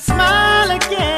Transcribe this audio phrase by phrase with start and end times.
[0.00, 1.09] smile again.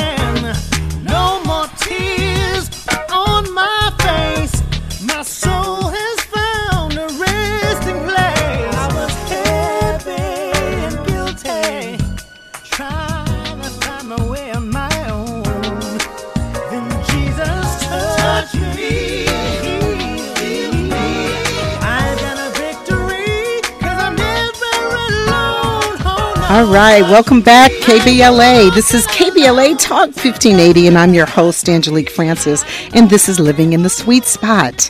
[26.63, 28.73] All right, welcome back, KBLA.
[28.73, 33.73] This is KBLA Talk 1580, and I'm your host, Angelique Francis, and this is Living
[33.73, 34.89] in the Sweet Spot.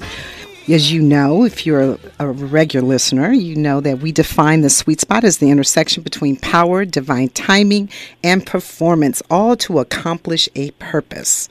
[0.68, 1.98] As you know, if you're
[2.28, 6.36] a regular listener, you know that we define the sweet spot as the intersection between
[6.36, 7.88] power, divine timing,
[8.22, 11.48] and performance, all to accomplish a purpose.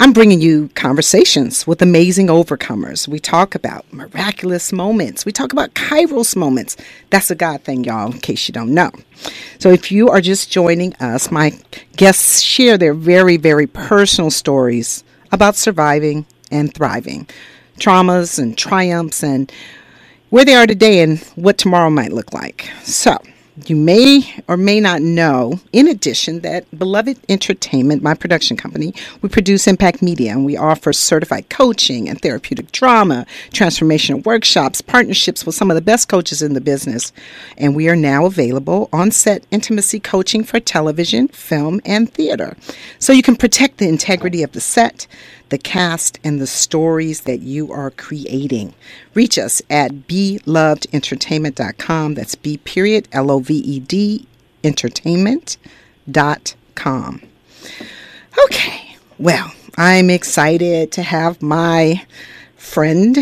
[0.00, 3.06] I'm bringing you conversations with amazing overcomers.
[3.06, 5.24] We talk about miraculous moments.
[5.24, 6.76] We talk about kairos moments.
[7.10, 8.90] That's a God thing, y'all, in case you don't know.
[9.58, 11.52] So if you are just joining us, my
[11.96, 17.26] guests share their very, very personal stories about surviving and thriving,
[17.78, 19.50] traumas and triumphs, and
[20.34, 22.68] where they are today and what tomorrow might look like.
[22.82, 23.16] So,
[23.66, 29.28] you may or may not know, in addition, that Beloved Entertainment, my production company, we
[29.28, 35.54] produce Impact Media and we offer certified coaching and therapeutic drama, transformational workshops, partnerships with
[35.54, 37.12] some of the best coaches in the business.
[37.56, 42.56] And we are now available on set intimacy coaching for television, film, and theater.
[42.98, 45.06] So you can protect the integrity of the set,
[45.54, 48.74] the cast, and the stories that you are creating.
[49.14, 52.14] Reach us at belovedentertainment.com.
[52.14, 54.26] That's B period L O V E D
[54.64, 57.22] entertainment.com.
[58.44, 62.04] Okay, well, I'm excited to have my
[62.56, 63.16] friend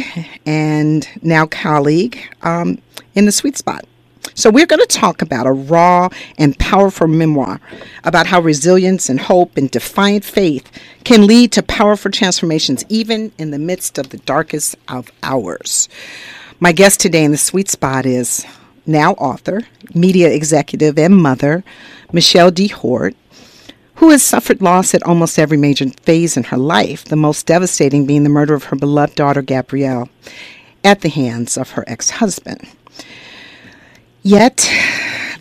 [0.47, 2.79] and now colleague um,
[3.15, 3.85] in the sweet spot.
[4.35, 7.61] So, we're going to talk about a raw and powerful memoir
[8.05, 10.71] about how resilience and hope and defiant faith
[11.05, 15.89] can lead to powerful transformations, even in the midst of the darkest of hours.
[16.61, 18.47] My guest today in the sweet spot is
[18.87, 19.63] now author,
[19.95, 21.65] media executive, and mother,
[22.13, 22.69] Michelle D.
[22.69, 23.15] Hord,
[23.97, 28.07] who has suffered loss at almost every major phase in her life, the most devastating
[28.07, 30.09] being the murder of her beloved daughter, Gabrielle,
[30.85, 32.67] at the hands of her ex husband.
[34.25, 34.71] Yet,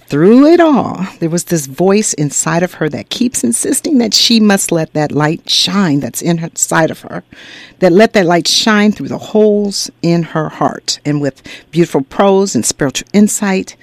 [0.08, 4.40] through it all, there was this voice inside of her that keeps insisting that she
[4.40, 7.24] must let that light shine that's inside of her,
[7.78, 11.00] that let that light shine through the holes in her heart.
[11.06, 13.76] And with beautiful prose and spiritual insight,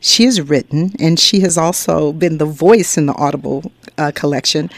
[0.00, 4.70] she has written, and she has also been the voice in the Audible uh, collection,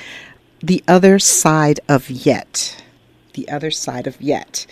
[0.63, 2.85] The Other Side of Yet.
[3.33, 4.67] The Other Side of Yet.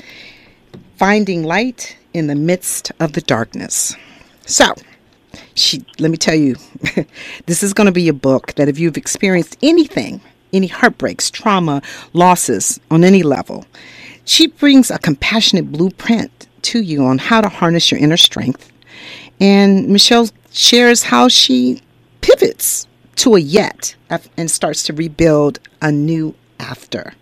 [0.98, 3.96] Finding light in the midst of the darkness.
[4.46, 4.74] So,
[5.54, 6.56] she let me tell you,
[7.46, 10.20] this is going to be a book that if you've experienced anything,
[10.52, 11.82] any heartbreaks, trauma,
[12.12, 13.64] losses on any level,
[14.24, 18.70] she brings a compassionate blueprint to you on how to harness your inner strength.
[19.40, 21.80] And Michelle shares how she
[22.20, 22.86] pivots
[23.16, 23.94] to a yet
[24.36, 27.14] and starts to rebuild a new after.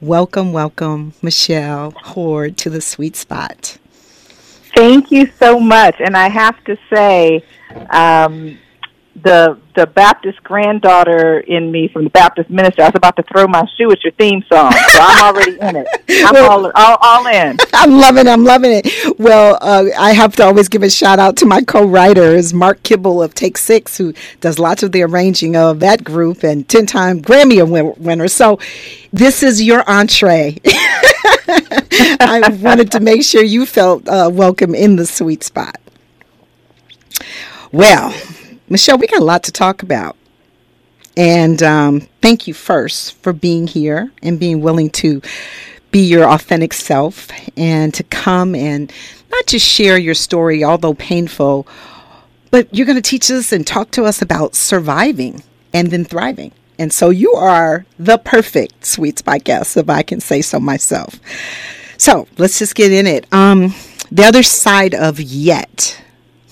[0.00, 3.78] Welcome, welcome, Michelle Hord, to the sweet spot.
[4.78, 5.96] Thank you so much.
[5.98, 7.42] And I have to say,
[7.90, 8.56] um,
[9.22, 12.82] the the Baptist granddaughter in me from the Baptist ministry.
[12.82, 15.76] I was about to throw my shoe at your theme song, so I'm already in
[15.76, 15.86] it.
[16.26, 17.56] I'm all, all, all in.
[17.72, 18.30] I'm loving it.
[18.30, 19.18] I'm loving it.
[19.20, 23.22] Well, uh, I have to always give a shout out to my co-writers, Mark Kibble
[23.22, 27.96] of Take Six, who does lots of the arranging of that group and ten-time Grammy
[27.98, 28.26] winner.
[28.26, 28.58] So,
[29.12, 30.58] this is your entree.
[30.66, 35.80] I wanted to make sure you felt uh, welcome in the sweet spot.
[37.70, 38.14] Well,
[38.68, 40.16] Michelle, we got a lot to talk about.
[41.16, 45.20] And um, thank you first for being here and being willing to
[45.90, 48.92] be your authentic self and to come and
[49.30, 51.66] not just share your story, although painful,
[52.50, 55.42] but you're going to teach us and talk to us about surviving
[55.72, 56.52] and then thriving.
[56.78, 61.18] And so you are the perfect sweet spot guest, if I can say so myself.
[61.96, 63.26] So let's just get in it.
[63.32, 63.74] Um,
[64.12, 66.00] the other side of yet.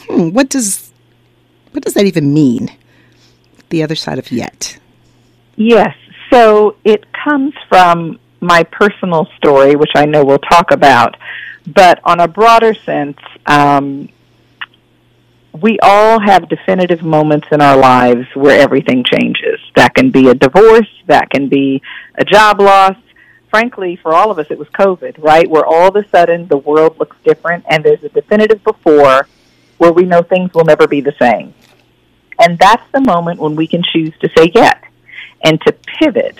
[0.08, 0.85] Hmm, what does
[1.72, 2.70] what does that even mean?
[3.68, 4.78] The other side of yet.
[5.56, 5.94] Yes.
[6.30, 11.16] So it comes from my personal story, which I know we'll talk about.
[11.66, 14.08] But on a broader sense, um,
[15.60, 19.58] we all have definitive moments in our lives where everything changes.
[19.74, 21.82] That can be a divorce, that can be
[22.14, 22.96] a job loss,
[23.50, 25.48] frankly, for all of us, it was COVID, right?
[25.48, 29.28] Where all of a sudden the world looks different and there's a definitive before
[29.78, 31.54] where we know things will never be the same.
[32.38, 34.82] And that's the moment when we can choose to say yet
[35.42, 36.36] and to pivot,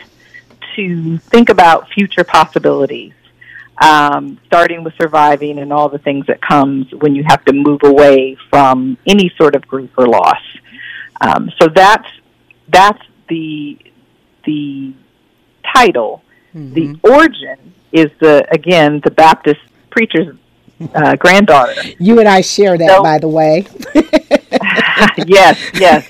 [0.74, 3.14] to think about future possibilities,
[3.82, 7.80] um, starting with surviving and all the things that comes when you have to move
[7.82, 10.40] away from any sort of grief or loss.
[11.20, 12.08] Um, so that's
[12.68, 13.78] that's the
[14.44, 14.92] the
[15.74, 16.22] title.
[16.54, 16.74] Mm-hmm.
[16.74, 19.60] The origin is the again the Baptist
[19.90, 20.36] preacher's
[20.94, 21.74] uh, granddaughter.
[21.98, 23.66] You and I share that, so, by the way.
[25.26, 26.08] yes, yes.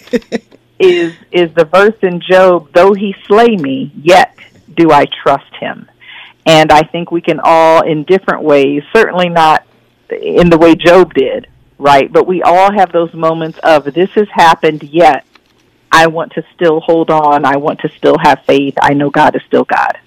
[0.78, 2.70] Is is the verse in Job?
[2.72, 4.36] Though he slay me, yet
[4.74, 5.88] do I trust him.
[6.44, 9.66] And I think we can all, in different ways, certainly not
[10.10, 11.48] in the way Job did,
[11.78, 12.12] right?
[12.12, 15.26] But we all have those moments of this has happened, yet
[15.90, 17.44] I want to still hold on.
[17.44, 18.74] I want to still have faith.
[18.80, 19.98] I know God is still God.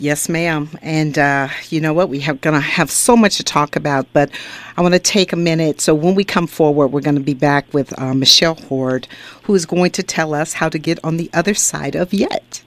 [0.00, 0.70] Yes, ma'am.
[0.80, 2.08] And uh, you know what?
[2.08, 4.30] We have going to have so much to talk about, but
[4.76, 5.80] I want to take a minute.
[5.80, 9.08] So when we come forward, we're going to be back with uh, Michelle Hord,
[9.42, 12.62] who is going to tell us how to get on the other side of yet.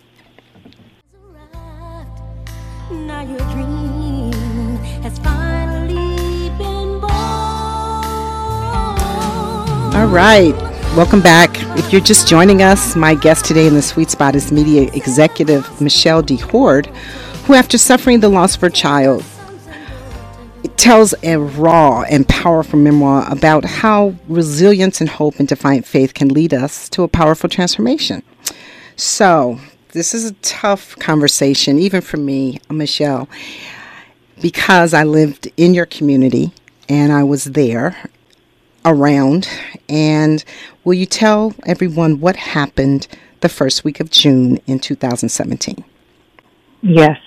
[9.93, 10.70] All right.
[10.97, 11.51] Welcome back.
[11.79, 15.79] If you're just joining us, my guest today in the sweet spot is media executive
[15.79, 16.35] Michelle D.
[16.35, 16.87] Hord,
[17.45, 19.23] who, after suffering the loss of her child,
[20.75, 26.27] tells a raw and powerful memoir about how resilience and hope and defiant faith can
[26.27, 28.21] lead us to a powerful transformation.
[28.97, 29.61] So,
[29.93, 33.29] this is a tough conversation, even for me, Michelle,
[34.41, 36.51] because I lived in your community
[36.89, 37.95] and I was there
[38.85, 39.47] around.
[39.89, 40.43] And
[40.83, 43.07] will you tell everyone what happened
[43.41, 45.83] the first week of June in 2017?
[46.81, 47.17] Yes.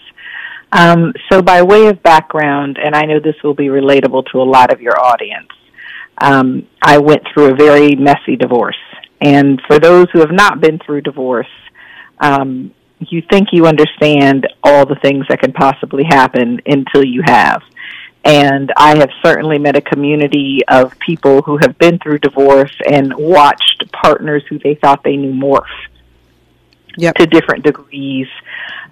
[0.72, 4.42] Um, so, by way of background, and I know this will be relatable to a
[4.42, 5.48] lot of your audience,
[6.18, 8.76] um, I went through a very messy divorce.
[9.20, 11.48] And for those who have not been through divorce,
[12.18, 17.62] um, you think you understand all the things that can possibly happen until you have.
[18.24, 23.14] And I have certainly met a community of people who have been through divorce and
[23.14, 25.64] watched partners who they thought they knew morph
[26.96, 27.14] yep.
[27.16, 28.28] to different degrees.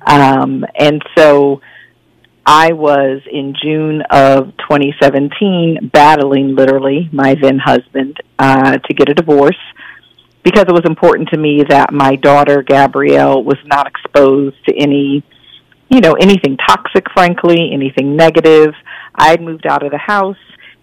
[0.07, 1.63] Um, and so
[2.45, 9.15] I was in June of 2017 battling literally my then husband uh, to get a
[9.15, 9.59] divorce
[10.43, 15.23] because it was important to me that my daughter Gabrielle was not exposed to any,
[15.93, 18.73] you know, anything toxic, frankly, anything negative.
[19.15, 20.39] I had moved out of the house,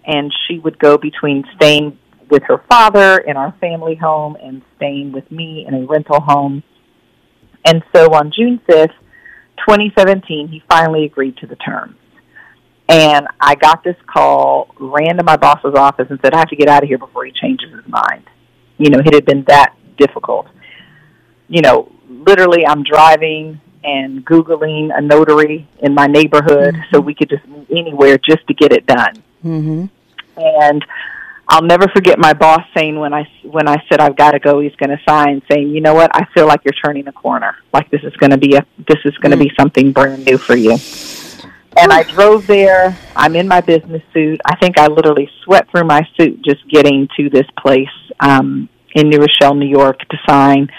[0.06, 1.97] and she would go between staying
[2.29, 6.61] with her father in our family home and staying with me in a rental home.
[7.65, 8.94] And so on June 5th,
[9.67, 11.95] 2017, he finally agreed to the terms.
[12.88, 16.55] And I got this call, ran to my boss's office, and said, I have to
[16.55, 18.25] get out of here before he changes his mind.
[18.77, 20.45] You know, it had been that difficult.
[21.47, 26.93] You know, literally, I'm driving and Googling a notary in my neighborhood mm-hmm.
[26.95, 29.15] so we could just move anywhere just to get it done.
[29.43, 29.85] Mm-hmm.
[30.37, 30.85] And
[31.47, 34.59] I'll never forget my boss saying when I when I said I've got to go,
[34.59, 36.12] he's going to sign, saying, "You know what?
[36.13, 37.55] I feel like you're turning a corner.
[37.74, 39.50] Like this is going to be a this is going to mm-hmm.
[39.50, 40.77] be something brand new for you."
[41.77, 42.98] And I drove there.
[43.15, 44.41] I'm in my business suit.
[44.45, 47.88] I think I literally sweat through my suit just getting to this place
[48.19, 50.69] um, in New Rochelle, New York, to sign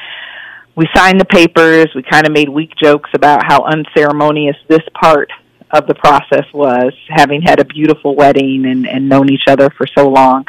[0.76, 1.86] we signed the papers.
[1.94, 5.30] We kind of made weak jokes about how unceremonious this part
[5.72, 9.86] of the process was, having had a beautiful wedding and, and known each other for
[9.86, 10.44] so long.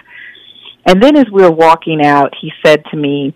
[0.85, 3.35] And then as we were walking out, he said to me,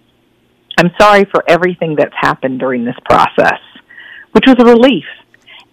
[0.77, 3.59] I'm sorry for everything that's happened during this process,
[4.31, 5.05] which was a relief.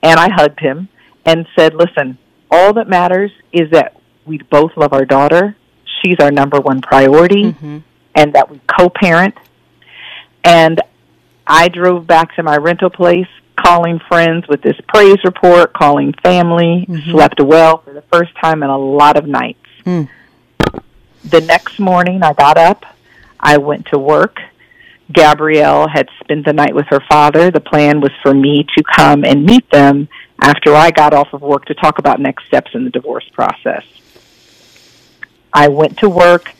[0.02, 0.88] And I hugged him
[1.24, 2.18] and said, Listen,
[2.50, 5.56] all that matters is that we both love our daughter.
[6.02, 7.78] She's our number one priority, mm-hmm.
[8.14, 9.34] and that we co parent.
[10.44, 10.80] And
[11.54, 16.86] I drove back to my rental place, calling friends with this praise report, calling family,
[16.88, 17.10] mm-hmm.
[17.10, 19.66] slept well for the first time in a lot of nights.
[19.84, 20.08] Mm.
[21.26, 22.86] The next morning, I got up,
[23.38, 24.38] I went to work.
[25.12, 27.50] Gabrielle had spent the night with her father.
[27.50, 30.08] The plan was for me to come and meet them
[30.40, 33.84] after I got off of work to talk about next steps in the divorce process.
[35.52, 36.50] I went to work.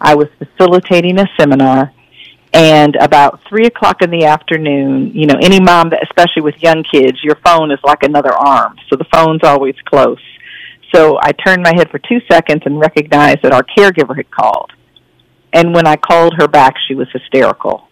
[0.00, 1.92] I was facilitating a seminar
[2.52, 6.84] and about three o'clock in the afternoon, you know, any mom that, especially with young
[6.84, 8.76] kids, your phone is like another arm.
[8.88, 10.20] So the phone's always close.
[10.94, 14.72] So I turned my head for two seconds and recognized that our caregiver had called.
[15.52, 17.88] And when I called her back, she was hysterical.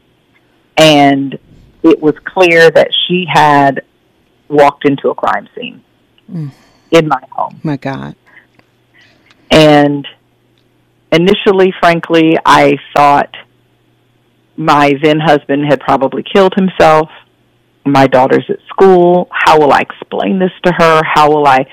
[0.77, 1.39] And
[1.83, 3.85] it was clear that she had
[4.49, 5.83] walked into a crime scene
[6.31, 6.51] mm.
[6.91, 7.61] in my home.
[7.63, 8.17] My God.
[9.51, 10.07] And
[11.13, 13.35] initially, frankly, I thought
[14.57, 17.11] my then husband had probably killed himself.
[17.85, 19.29] My daughter's at school.
[19.31, 21.03] How will I explain this to her?
[21.05, 21.67] How will I?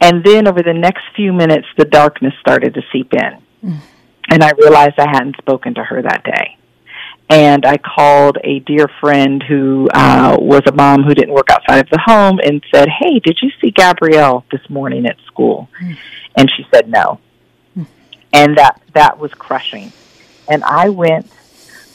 [0.00, 3.70] And then over the next few minutes, the darkness started to seep in.
[3.70, 3.80] Mm.
[4.30, 6.56] And I realized I hadn't spoken to her that day.
[7.28, 11.78] And I called a dear friend who uh, was a mom who didn't work outside
[11.78, 15.68] of the home and said, Hey, did you see Gabrielle this morning at school?
[15.80, 15.96] Mm.
[16.36, 17.20] And she said no.
[17.78, 17.86] Mm.
[18.32, 19.92] And that, that was crushing.
[20.48, 21.30] And I went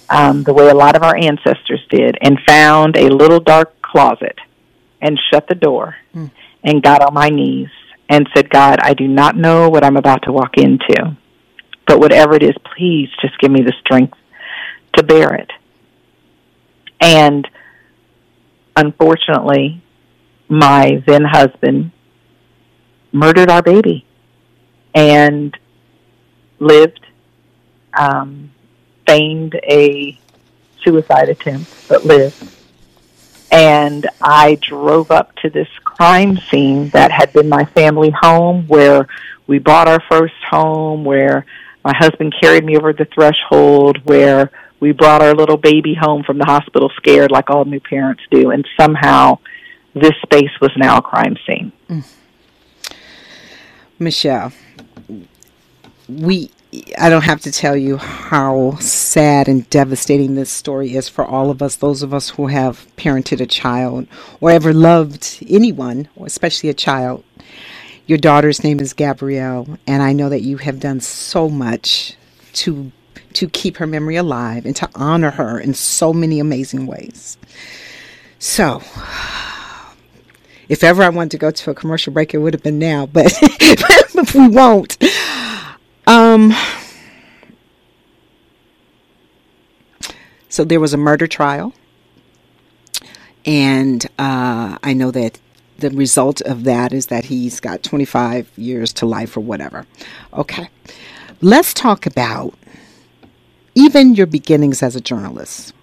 [0.09, 4.37] um, the way a lot of our ancestors did and found a little dark closet
[5.01, 5.95] and shut the door
[6.63, 7.69] and got on my knees
[8.09, 11.17] and said, God, I do not know what I'm about to walk into,
[11.87, 14.17] but whatever it is, please just give me the strength
[14.95, 15.51] to bear it.
[17.01, 17.47] And
[18.75, 19.81] unfortunately,
[20.47, 21.91] my then husband
[23.11, 24.05] murdered our baby
[24.93, 25.57] and
[26.59, 27.05] lived,
[27.97, 28.51] um,
[29.05, 30.19] feigned a
[30.83, 32.51] suicide attempt, but lived.
[33.51, 39.07] And I drove up to this crime scene that had been my family home where
[39.47, 41.45] we bought our first home, where
[41.83, 46.37] my husband carried me over the threshold, where we brought our little baby home from
[46.37, 48.51] the hospital scared like all new parents do.
[48.51, 49.39] And somehow
[49.93, 51.71] this space was now a crime scene.
[51.89, 52.13] Mm.
[53.97, 54.51] Michelle,
[56.09, 56.51] we
[56.97, 61.49] I don't have to tell you how sad and devastating this story is for all
[61.49, 64.07] of us, those of us who have parented a child
[64.41, 67.23] or ever loved anyone, especially a child.
[68.07, 72.15] Your daughter's name is Gabrielle, and I know that you have done so much
[72.53, 72.91] to
[73.33, 77.37] to keep her memory alive and to honor her in so many amazing ways.
[78.39, 78.81] So,
[80.69, 83.05] if ever I wanted to go to a commercial break, it would have been now,
[83.05, 84.97] but, but we won't.
[86.07, 86.53] Um,
[90.49, 91.73] so there was a murder trial,
[93.45, 95.39] and uh, I know that
[95.77, 99.85] the result of that is that he's got 25 years to life or whatever.
[100.33, 100.69] Okay,
[101.41, 102.53] let's talk about
[103.73, 105.73] even your beginnings as a journalist.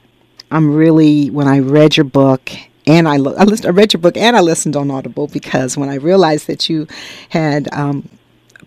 [0.50, 2.50] I'm really when I read your book
[2.87, 5.88] and I, I, listened, I read your book and I listened on Audible because when
[5.88, 6.87] I realized that you
[7.29, 8.09] had um,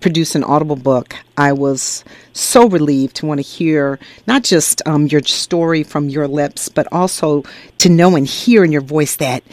[0.05, 3.97] produced an Audible book, I was so relieved to want to hear
[4.27, 7.43] not just um, your story from your lips, but also
[7.79, 9.43] to know and hear in your voice that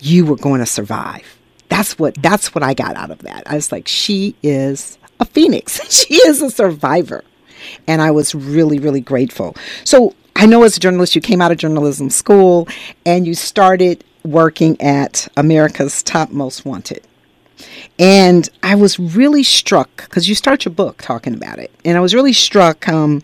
[0.00, 1.36] you were going to survive.
[1.68, 3.42] That's what that's what I got out of that.
[3.46, 5.78] I was like, she is a phoenix.
[5.94, 7.22] she is a survivor,
[7.86, 9.56] and I was really really grateful.
[9.84, 12.66] So I know as a journalist, you came out of journalism school
[13.04, 17.02] and you started working at America's Top Most Wanted.
[17.98, 21.72] And I was really struck because you start your book talking about it.
[21.84, 23.22] And I was really struck um,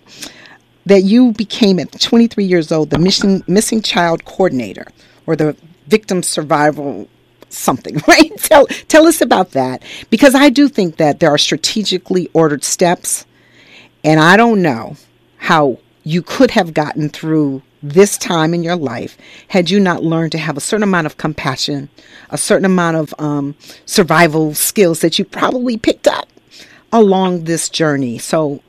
[0.87, 4.87] that you became, at 23 years old, the missing, missing child coordinator
[5.27, 7.09] or the victim survival
[7.51, 8.37] something, right?
[8.39, 13.27] Tell, tell us about that because I do think that there are strategically ordered steps.
[14.03, 14.97] And I don't know
[15.39, 20.33] how you could have gotten through this time in your life had you not learned
[20.33, 21.91] to have a certain amount of compassion,
[22.31, 26.29] a certain amount of um, survival skills that you probably picked up
[26.91, 28.17] along this journey.
[28.17, 28.63] So,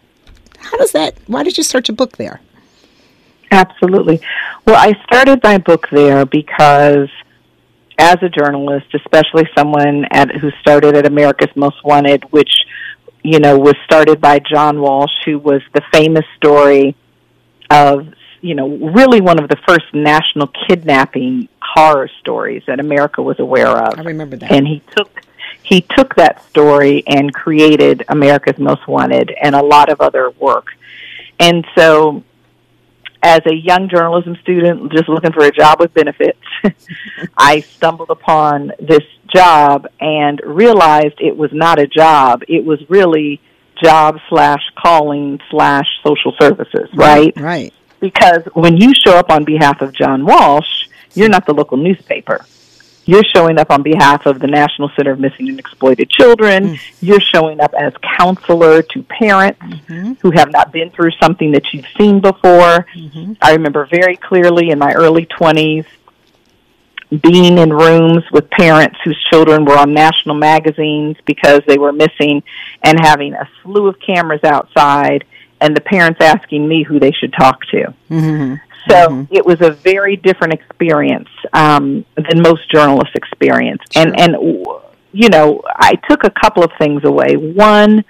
[0.58, 1.16] how does that?
[1.28, 2.42] Why did you start your book there?
[3.52, 4.20] Absolutely.
[4.68, 7.10] Well, I started my book there because
[7.98, 12.52] as a journalist, especially someone at, who started at America's Most Wanted, which
[13.24, 16.98] you know was started by John Walsh, who was the famous story
[17.70, 18.08] of
[18.46, 23.68] you know really one of the first national kidnapping horror stories that America was aware
[23.68, 24.00] of.
[24.00, 24.52] I remember that.
[24.52, 25.22] And he took
[25.64, 30.68] he took that story and created America's Most Wanted and a lot of other work.
[31.40, 32.24] And so
[33.24, 36.40] as a young journalism student just looking for a job with benefits,
[37.38, 42.44] I stumbled upon this job and realized it was not a job.
[42.48, 43.42] It was really
[43.84, 47.34] job slash calling slash social services, right?
[47.36, 47.74] Right.
[48.00, 52.46] Because when you show up on behalf of John Walsh, you're not the local newspaper.
[53.06, 56.70] You're showing up on behalf of the National Center of Missing and Exploited Children.
[56.70, 56.80] Mm.
[57.02, 60.14] You're showing up as counselor to parents mm-hmm.
[60.22, 62.88] who have not been through something that you've seen before.
[62.96, 63.34] Mm-hmm.
[63.42, 65.86] I remember very clearly in my early 20s
[67.22, 72.42] being in rooms with parents whose children were on national magazines because they were missing
[72.82, 75.24] and having a slew of cameras outside
[75.66, 77.94] and the parents asking me who they should talk to.
[78.10, 78.56] Mm-hmm.
[78.88, 83.82] So it was a very different experience um, than most journalists experience.
[83.96, 84.36] And and
[85.12, 87.36] you know, I took a couple of things away.
[87.36, 88.06] One,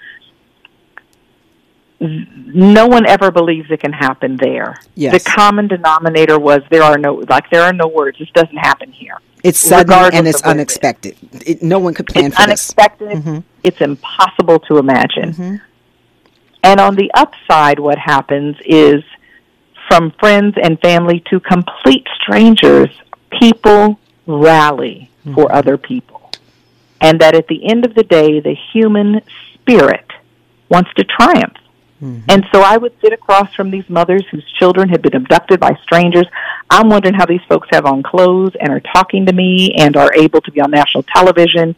[1.98, 4.76] no one ever believes it can happen there.
[4.94, 5.24] Yes.
[5.24, 8.18] The common denominator was there are no like there are no words.
[8.18, 9.16] This doesn't happen here.
[9.42, 10.60] It's sudden regardless and it's of where it is.
[10.60, 11.16] unexpected.
[11.46, 12.48] It, no one could plan it's for this.
[12.48, 13.44] unexpected.
[13.62, 15.62] It's impossible to imagine.
[16.66, 19.04] And on the upside, what happens is
[19.86, 22.88] from friends and family to complete strangers,
[23.38, 25.56] people rally for mm-hmm.
[25.56, 26.32] other people.
[27.00, 29.20] And that at the end of the day, the human
[29.54, 30.10] spirit
[30.68, 31.54] wants to triumph.
[32.02, 32.28] Mm-hmm.
[32.28, 35.78] And so I would sit across from these mothers whose children had been abducted by
[35.84, 36.26] strangers.
[36.68, 40.12] I'm wondering how these folks have on clothes and are talking to me and are
[40.14, 41.76] able to be on national television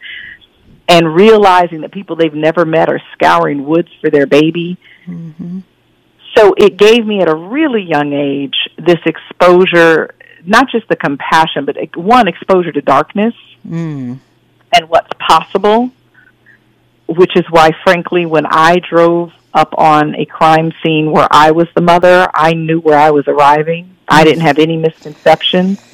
[0.88, 4.78] and realizing that people they've never met are scouring woods for their baby.
[5.06, 5.60] Mm-hmm.
[6.34, 10.14] So it gave me at a really young age this exposure,
[10.44, 13.34] not just the compassion, but one exposure to darkness
[13.66, 14.18] mm.
[14.72, 15.90] and what's possible,
[17.06, 21.66] which is why, frankly, when I drove up on a crime scene where I was
[21.74, 23.96] the mother, I knew where I was arriving.
[24.06, 25.87] I didn't have any misconceptions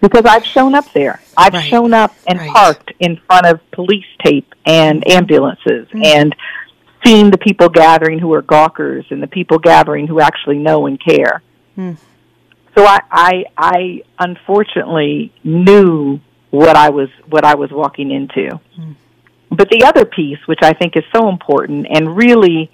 [0.00, 1.20] because I've shown up there.
[1.36, 1.68] I've Right.
[1.68, 2.50] shown up and Right.
[2.50, 5.18] parked in front of police tape and mm-hmm.
[5.18, 6.04] ambulances mm-hmm.
[6.04, 6.34] and
[7.04, 10.98] seen the people gathering who are gawkers and the people gathering who actually know and
[11.00, 11.42] care.
[11.74, 11.92] Hmm.
[12.76, 18.60] So I, I, I unfortunately knew what I was what I was walking into.
[18.74, 18.92] Hmm.
[19.50, 22.70] But the other piece, which I think is so important, and really,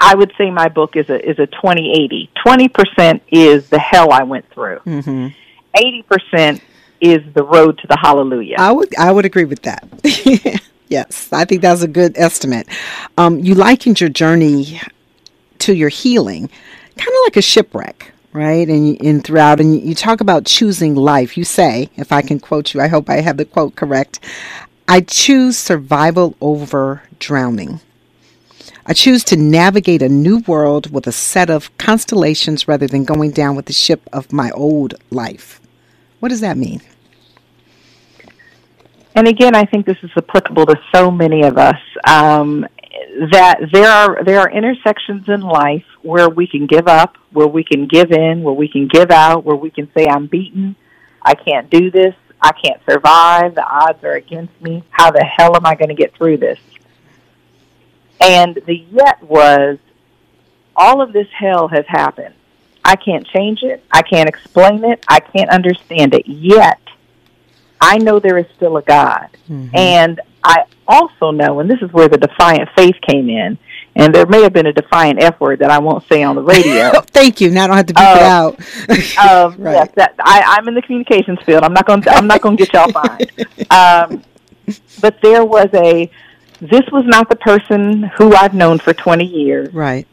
[0.00, 2.30] I would say my book is a is a twenty eighty.
[2.44, 4.80] Twenty percent is the hell I went through.
[4.80, 5.28] Mm-hmm.
[5.74, 6.62] 80 percent
[7.00, 8.56] is the road to the hallelujah.
[8.58, 9.86] I would I would agree with that.
[10.88, 12.68] yes, I think that's a good estimate.
[13.18, 14.80] Um, you likened your journey
[15.60, 16.48] to your healing,
[16.96, 18.68] kind of like a shipwreck, right?
[18.68, 21.36] And and throughout, and you talk about choosing life.
[21.36, 24.20] You say, if I can quote you, I hope I have the quote correct.
[24.86, 27.80] I choose survival over drowning.
[28.86, 33.30] I choose to navigate a new world with a set of constellations rather than going
[33.30, 35.58] down with the ship of my old life.
[36.24, 36.80] What does that mean?
[39.14, 41.76] and again, I think this is applicable to so many of us.
[42.08, 42.66] Um,
[43.30, 47.62] that there are there are intersections in life where we can give up, where we
[47.62, 50.76] can give in, where we can give out, where we can say I'm beaten,
[51.20, 54.82] I can't do this, I can't survive, the odds are against me.
[54.88, 56.58] How the hell am I going to get through this?
[58.18, 59.76] And the yet was
[60.74, 62.34] all of this hell has happened.
[62.84, 63.82] I can't change it.
[63.90, 65.04] I can't explain it.
[65.08, 66.26] I can't understand it.
[66.26, 66.80] Yet,
[67.80, 69.28] I know there is still a God.
[69.74, 73.56] And I also know, and this is where the defiant faith came in,
[73.96, 76.42] and there may have been a defiant F word that I won't say on the
[76.42, 76.90] radio.
[77.06, 77.50] Thank you.
[77.50, 79.18] Now I don't have to beep it Oh.
[79.18, 79.54] out.
[79.54, 79.72] um, Right.
[79.74, 81.62] Yes, that I, I'm in the communications field.
[81.62, 82.02] I'm not going.
[82.02, 83.30] to I'm not going to get y'all fined.
[83.70, 84.22] Um,
[85.00, 86.10] but there was a.
[86.60, 89.72] This was not the person who I've known for 20 years.
[89.74, 90.06] Right.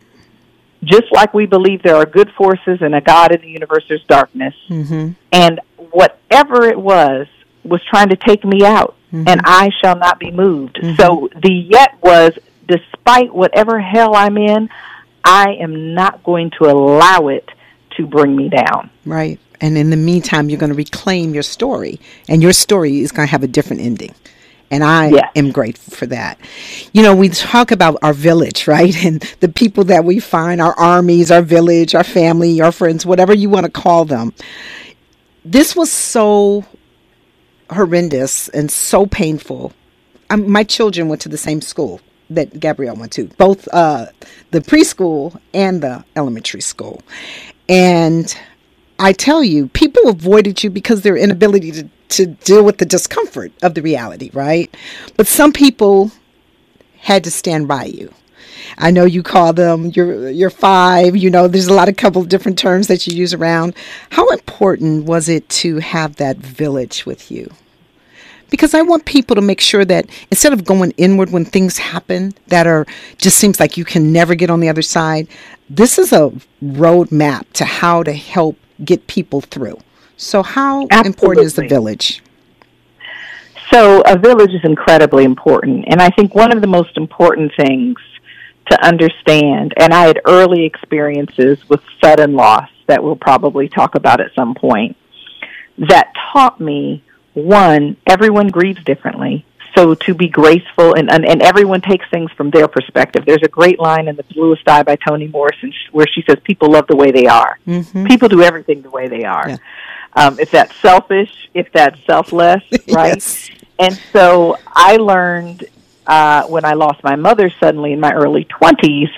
[0.84, 4.04] Just like we believe there are good forces and a God in the universe, there's
[4.06, 4.56] darkness.
[4.68, 5.12] Mm-hmm.
[5.32, 5.60] And
[5.92, 7.28] whatever it was
[7.64, 10.80] was trying to take me out, and I shall not be moved.
[10.98, 12.32] So the yet was,
[12.68, 14.70] despite whatever hell I'm in,
[15.24, 17.48] I am not going to allow it
[17.98, 18.90] to bring me down.
[19.06, 19.40] Right.
[19.60, 23.28] And in the meantime, you're going to reclaim your story, and your story is going
[23.28, 24.16] to have a different ending.
[24.72, 25.32] And I Yes.
[25.36, 26.40] am grateful for that.
[26.94, 28.96] You know, we talk about our village, right?
[29.06, 33.34] And the people that we find, our armies, our village, our family, our friends, whatever
[33.36, 34.34] you want to call them.
[35.46, 36.66] This was so
[37.72, 39.74] horrendous and so painful.
[40.30, 44.06] Um, my children went to the same school that Gabrielle went to, both uh,
[44.52, 47.02] the preschool and the elementary school.
[47.68, 48.34] And
[49.00, 53.52] I tell you, people avoided you because their inability to, to deal with the discomfort
[53.62, 54.76] of the reality, right?
[55.18, 56.12] But some people
[57.00, 58.14] had to stand by you.
[58.78, 61.18] I know you call them your your five.
[61.18, 63.76] You know, there's a lot of couple of different terms that you use around.
[64.12, 67.52] How important was it to have that village with you?
[68.50, 72.34] Because I want people to make sure that instead of going inward when things happen
[72.48, 72.86] that are
[73.18, 75.28] just seems like you can never get on the other side,
[75.70, 79.78] this is a roadmap to how to help get people through.
[80.18, 82.22] So, how important is the village?
[83.72, 85.86] So a village is incredibly important.
[85.88, 87.98] And I think one of the most important things
[88.70, 94.20] to understand, and I had early experiences with sudden loss that we'll probably talk about
[94.20, 94.98] at some point,
[95.78, 97.02] that taught me
[97.34, 99.46] one, everyone grieves differently.
[99.76, 103.24] so to be graceful and, and and everyone takes things from their perspective.
[103.26, 106.72] There's a great line in the Bluest Eye by Toni Morrison where she says, "People
[106.72, 107.58] love the way they are.
[107.66, 108.06] Mm-hmm.
[108.06, 109.50] People do everything the way they are.
[109.50, 109.58] Yeah.
[110.14, 113.16] Um, if that's selfish, if that's selfless, right?
[113.16, 113.50] Yes.
[113.80, 115.66] And so I learned
[116.06, 119.10] uh, when I lost my mother suddenly in my early 20s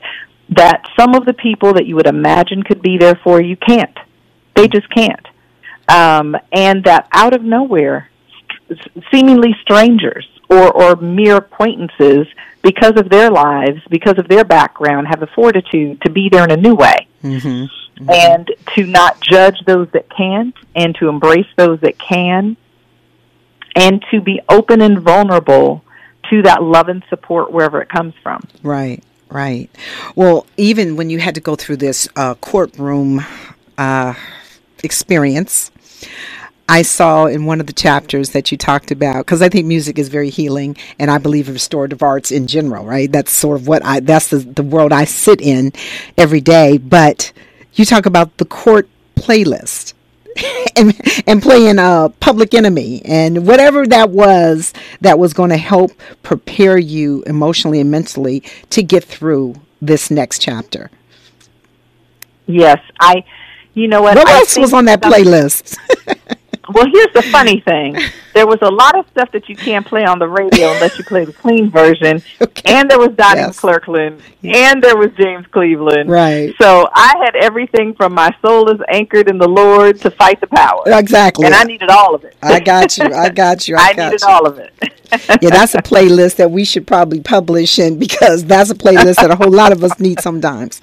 [0.49, 3.97] that some of the people that you would imagine could be there for you can't.
[4.55, 5.25] They just can't.
[5.87, 8.09] Um, and that out of nowhere,
[8.69, 8.77] s-
[9.11, 12.27] seemingly strangers or, or mere acquaintances,
[12.61, 16.51] because of their lives, because of their background, have the fortitude to be there in
[16.51, 18.09] a new way Mm-hmm.
[18.09, 22.57] and to not judge those that can't and to embrace those that can
[23.75, 25.83] and to be open and vulnerable
[26.29, 28.41] to that love and support wherever it comes from.
[28.61, 29.69] Right, right.
[30.15, 33.25] Well, even when you had to go through this uh, courtroom
[33.77, 34.13] uh,
[34.83, 35.71] experience,
[36.69, 39.99] I saw in one of the chapters that you talked about because I think music
[39.99, 42.85] is very healing, and I believe in restorative arts in general.
[42.85, 45.73] Right, that's sort of what I that's the the world I sit in
[46.17, 46.77] every day.
[46.77, 47.31] But
[47.73, 49.93] you talk about the court playlist.
[50.75, 55.91] and and playing uh public enemy and whatever that was that was going to help
[56.23, 60.89] prepare you emotionally and mentally to get through this next chapter.
[62.47, 63.23] Yes, I
[63.73, 65.77] you know what What I else was on that playlist?
[66.69, 67.97] Well, here's the funny thing.
[68.33, 71.03] There was a lot of stuff that you can't play on the radio unless you
[71.03, 72.21] play the clean version.
[72.41, 72.73] Okay.
[72.75, 73.59] And there was Donnie Yes.
[73.59, 74.19] McClurkin.
[74.43, 76.09] And there was James Cleveland.
[76.09, 76.53] Right.
[76.61, 80.47] So I had everything from My Soul is Anchored in the Lord to Fight the
[80.47, 80.83] Power.
[80.87, 81.45] exactly.
[81.45, 82.35] And I needed all of it.
[82.41, 83.05] I got you.
[83.05, 83.75] I got you.
[83.79, 84.27] I, I got needed you.
[84.27, 84.71] all of it.
[85.43, 89.29] Yeah, that's a playlist that we should probably publish, and because that's a playlist that
[89.29, 90.81] a whole lot of us need sometimes.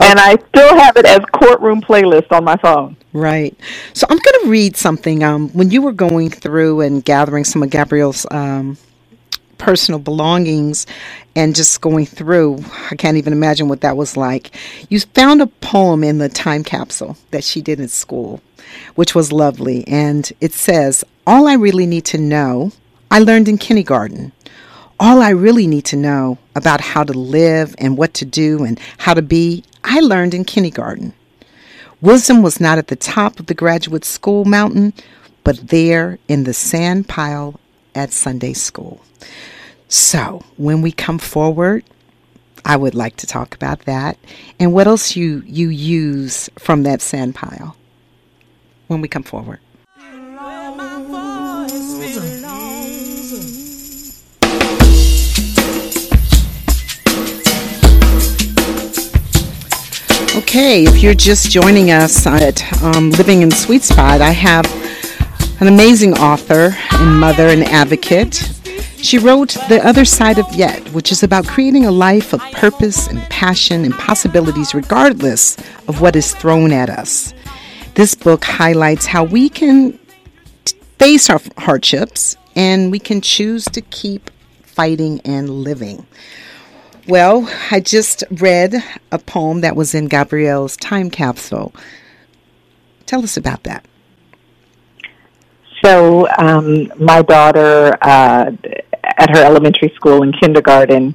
[0.00, 2.96] And I still have it as courtroom playlist on my phone.
[3.12, 3.58] Right.
[3.94, 5.24] So I'm going to read something.
[5.24, 8.76] Um, when you were going through and gathering some of Gabrielle's um,
[9.58, 10.86] personal belongings
[11.34, 14.54] and just going through, I can't even imagine what that was like.
[14.88, 18.40] You found a poem in the time capsule that she did in school,
[18.94, 19.86] which was lovely.
[19.88, 22.72] And it says, All I really need to know,
[23.10, 24.32] I learned in kindergarten.
[25.00, 28.80] All I really need to know about how to live and what to do and
[28.98, 31.12] how to be, I learned in kindergarten.
[32.00, 34.92] Wisdom was not at the top of the graduate school mountain,
[35.44, 37.60] but there in the sand pile
[37.94, 39.00] at Sunday school.
[39.86, 41.84] So, when we come forward,
[42.64, 44.18] I would like to talk about that
[44.58, 47.76] and what else you you use from that sand pile
[48.88, 49.60] when we come forward.
[60.58, 64.66] Okay, if you're just joining us at um, Living in Sweet Spot, I have
[65.60, 68.34] an amazing author and mother and advocate.
[68.96, 73.06] She wrote The Other Side of Yet, which is about creating a life of purpose
[73.06, 77.32] and passion and possibilities regardless of what is thrown at us.
[77.94, 79.96] This book highlights how we can
[80.98, 84.28] face our hardships and we can choose to keep
[84.64, 86.04] fighting and living.
[87.08, 88.74] Well, I just read
[89.10, 91.74] a poem that was in Gabrielle's time capsule.
[93.06, 93.86] Tell us about that.
[95.82, 98.52] So, um, my daughter uh,
[99.02, 101.14] at her elementary school in kindergarten,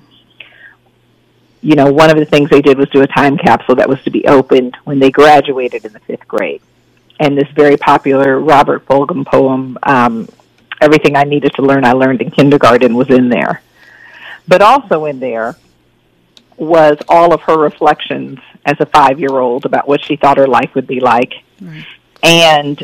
[1.62, 4.02] you know, one of the things they did was do a time capsule that was
[4.02, 6.64] to be opened when they graduated in the fifth grade.
[7.20, 10.28] And this very popular Robert Fulghum poem, um,
[10.82, 13.62] Everything I Needed to Learn, I Learned in Kindergarten, was in there.
[14.48, 15.56] But also in there
[16.58, 20.48] was all of her reflections as a five year old about what she thought her
[20.48, 21.34] life would be like.
[22.22, 22.84] And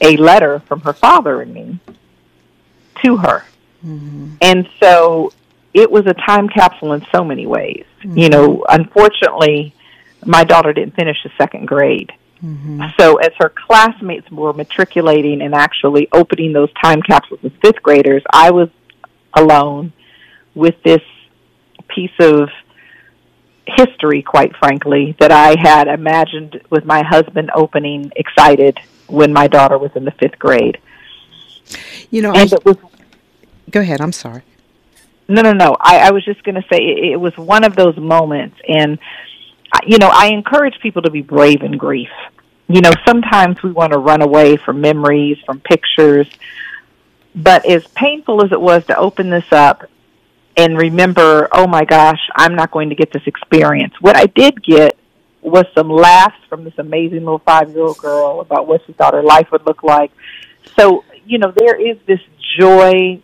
[0.00, 1.78] a letter from her father and me
[3.04, 3.44] to her.
[3.84, 4.34] Mm-hmm.
[4.40, 5.32] And so
[5.74, 7.84] it was a time capsule in so many ways.
[8.02, 8.30] You mm-hmm.
[8.30, 9.74] know, unfortunately,
[10.24, 12.12] my daughter didn't finish the second grade.
[12.42, 12.82] Mm-hmm.
[12.98, 18.22] So as her classmates were matriculating and actually opening those time capsules with fifth graders,
[18.30, 18.68] I was
[19.34, 19.92] alone
[20.54, 21.02] with this
[21.88, 22.50] piece of
[23.66, 29.78] history, quite frankly, that I had imagined with my husband opening excited when my daughter
[29.78, 30.78] was in the fifth grade.
[32.10, 32.76] You know, And I, it was
[33.70, 34.00] go ahead.
[34.00, 34.42] I'm sorry.
[35.28, 35.76] no, no, no.
[35.80, 38.98] I, I was just going to say it, it was one of those moments, and
[39.86, 42.08] you know, I encourage people to be brave in grief.
[42.68, 46.28] You know, sometimes we want to run away from memories, from pictures,
[47.34, 49.84] but as painful as it was to open this up
[50.56, 53.94] and remember, oh my gosh, I'm not going to get this experience.
[54.00, 54.96] What I did get
[55.42, 59.14] was some laughs from this amazing little five year old girl about what she thought
[59.14, 60.10] her life would look like.
[60.78, 62.20] So, you know, there is this
[62.58, 63.20] joy,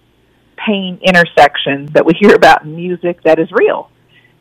[0.57, 3.90] pain intersection that we hear about in music that is real.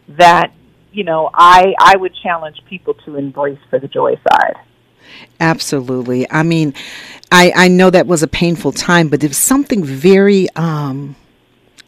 [0.10, 0.52] That
[0.92, 4.56] you know, I I would challenge people to embrace for the joy side.
[5.40, 6.30] Absolutely.
[6.30, 6.74] I mean,
[7.32, 11.16] I I know that was a painful time, but there was something very um,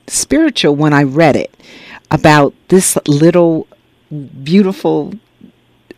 [0.08, 1.54] spiritual when I read it
[2.12, 3.68] about this little
[4.44, 5.13] beautiful,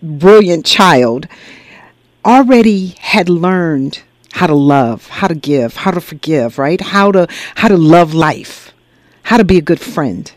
[0.02, 1.28] brilliant child
[2.24, 4.02] already had learned
[4.34, 6.80] how to love, how to give, how to forgive, right?
[6.82, 8.74] How to how to love life,
[9.24, 10.32] how to be a good friend.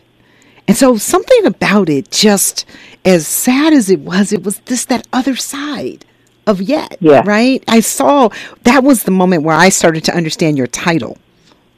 [0.67, 2.65] And so something about it just
[3.03, 6.05] as sad as it was, it was this that other side
[6.45, 7.23] of yet, Yeah.
[7.25, 7.63] right?
[7.67, 8.29] I saw
[8.63, 11.17] that was the moment where I started to understand your title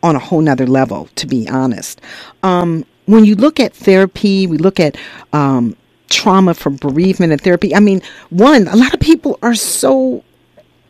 [0.04, 2.02] on a whole nother level, to be honest.
[2.44, 4.98] Um, when you look at therapy, we look at
[5.34, 5.76] um,
[6.10, 7.76] trauma for bereavement and therapy.
[7.76, 10.24] I mean, one, a lot of people are so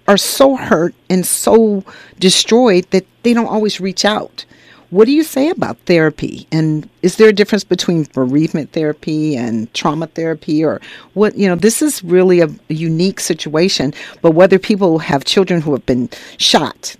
[0.07, 1.83] are so hurt and so
[2.19, 4.45] destroyed that they don't always reach out.
[4.89, 6.47] What do you say about therapy?
[6.51, 10.65] And is there a difference between bereavement therapy and trauma therapy?
[10.65, 10.81] Or
[11.13, 15.61] what, you know, this is really a, a unique situation, but whether people have children
[15.61, 16.97] who have been shot,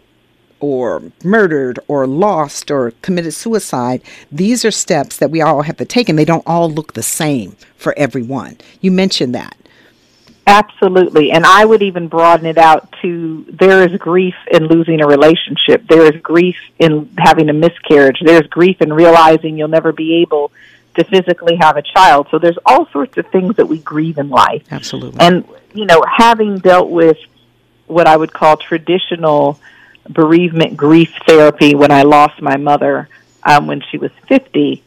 [0.61, 5.85] or murdered or lost or committed suicide, these are steps that we all have to
[5.85, 8.57] take, and they don't all look the same for everyone.
[8.79, 9.57] You mentioned that.
[10.47, 11.31] Absolutely.
[11.31, 15.87] And I would even broaden it out to there is grief in losing a relationship.
[15.87, 18.19] There is grief in having a miscarriage.
[18.23, 20.51] There's grief in realizing you'll never be able
[20.95, 22.27] to physically have a child.
[22.31, 24.63] So there's all sorts of things that we grieve in life.
[24.71, 25.19] Absolutely.
[25.21, 27.17] And, you know, having dealt with
[27.87, 29.59] what I would call traditional
[30.13, 33.09] bereavement grief therapy when I lost my mother
[33.43, 34.83] um, when she was 50,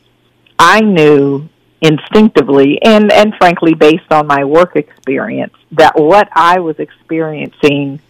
[0.58, 1.48] I knew
[1.80, 8.00] instinctively and, and frankly based on my work experience that what I was experiencing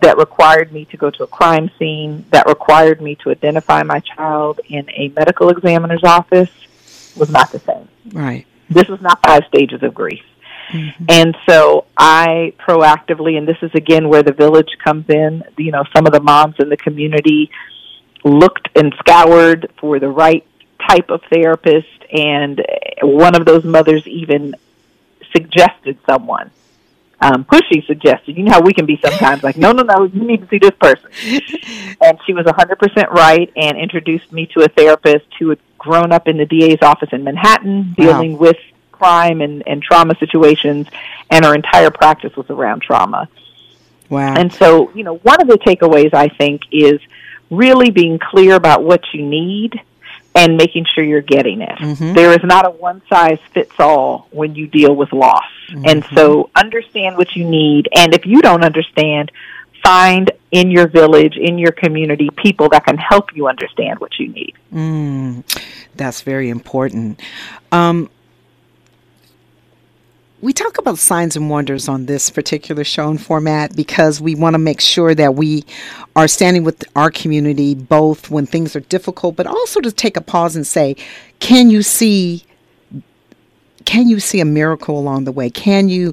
[0.00, 4.00] that required me to go to a crime scene, that required me to identify my
[4.00, 6.50] child in a medical examiner's office
[7.16, 7.88] was not the same.
[8.12, 8.46] right.
[8.68, 10.24] This was not five stages of grief.
[11.08, 15.84] And so I proactively, and this is again where the village comes in, you know,
[15.94, 17.50] some of the moms in the community
[18.24, 20.44] looked and scoured for the right
[20.88, 22.60] type of therapist, and
[23.02, 24.54] one of those mothers even
[25.34, 26.50] suggested someone.
[27.18, 28.36] Um, pushy suggested.
[28.36, 30.58] You know how we can be sometimes like, no, no, no, you need to see
[30.58, 31.10] this person.
[32.02, 36.28] and she was 100% right and introduced me to a therapist who had grown up
[36.28, 38.04] in the DA's office in Manhattan Wow.
[38.04, 38.58] dealing with
[38.98, 40.86] crime and, and trauma situations,
[41.30, 43.28] and her entire practice was around trauma.
[44.08, 44.34] Wow.
[44.34, 47.00] And so, you know, one of the takeaways I think is
[47.50, 49.80] really being clear about what you need
[50.34, 51.78] and making sure you're getting it.
[52.14, 55.44] There is not a one size fits all when you deal with loss.
[55.84, 59.32] And so understand what you need and if you don't understand,
[59.82, 64.28] find in your village, in your community people that can help you understand what you
[64.28, 64.54] need.
[64.72, 65.44] Mm,
[65.94, 67.20] that's very important.
[67.72, 68.10] Um,
[70.46, 74.54] we talk about signs and wonders on this particular show and format because we want
[74.54, 75.64] to make sure that we
[76.14, 80.20] are standing with our community both when things are difficult, but also to take a
[80.20, 80.94] pause and say,
[81.40, 82.44] can you see
[83.86, 85.48] can you see a miracle along the way?
[85.48, 86.12] Can you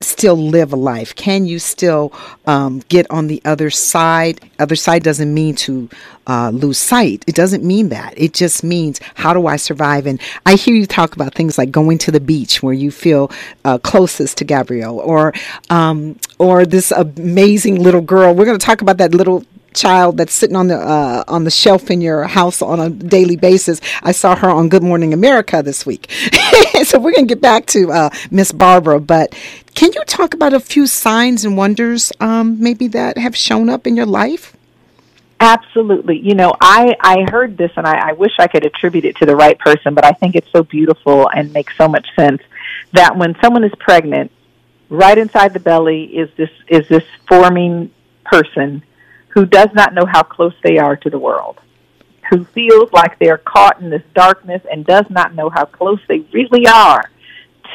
[0.00, 1.14] still live a life?
[1.14, 2.12] Can you still
[2.46, 4.40] um, get on the other side?
[4.58, 5.88] Other side doesn't mean to
[6.26, 7.24] uh, lose sight.
[7.26, 8.12] It doesn't mean that.
[8.16, 10.06] It just means how do I survive?
[10.06, 13.30] And I hear you talk about things like going to the beach where you feel
[13.64, 15.32] uh, closest to Gabrielle, or
[15.70, 18.34] um, or this amazing little girl.
[18.34, 21.50] We're going to talk about that little child that's sitting on the uh, on the
[21.50, 23.80] shelf in your house on a daily basis.
[24.02, 26.10] I saw her on Good Morning America this week.
[26.84, 29.34] so we're going to get back to uh, Miss Barbara, but
[29.74, 33.86] can you talk about a few signs and wonders um, maybe that have shown up
[33.86, 34.56] in your life?
[35.40, 36.20] Absolutely.
[36.20, 39.26] You know, I, I heard this and I, I wish I could attribute it to
[39.26, 42.40] the right person, but I think it's so beautiful and makes so much sense
[42.92, 44.30] that when someone is pregnant,
[44.88, 47.90] right inside the belly is this is this forming
[48.24, 48.84] person
[49.32, 51.58] who does not know how close they are to the world,
[52.30, 56.20] who feels like they're caught in this darkness and does not know how close they
[56.32, 57.10] really are